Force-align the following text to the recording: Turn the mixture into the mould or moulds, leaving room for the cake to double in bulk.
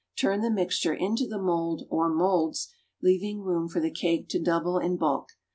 Turn 0.17 0.41
the 0.41 0.49
mixture 0.49 0.95
into 0.95 1.27
the 1.27 1.37
mould 1.37 1.83
or 1.91 2.09
moulds, 2.09 2.69
leaving 3.03 3.43
room 3.43 3.67
for 3.69 3.79
the 3.79 3.91
cake 3.91 4.27
to 4.29 4.41
double 4.41 4.79
in 4.79 4.97
bulk. 4.97 5.29